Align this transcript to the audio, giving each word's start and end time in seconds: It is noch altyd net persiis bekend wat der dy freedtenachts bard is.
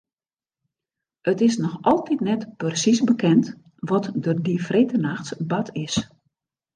It 1.31 1.41
is 1.47 1.57
noch 1.61 1.77
altyd 1.81 2.19
net 2.27 2.47
persiis 2.61 3.01
bekend 3.11 3.45
wat 3.91 4.05
der 4.23 4.37
dy 4.45 4.55
freedtenachts 4.67 5.29
bard 5.49 5.69
is. 5.85 5.95